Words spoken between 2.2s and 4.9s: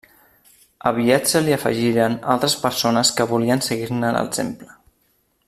altres persones que volien seguir-ne l'exemple.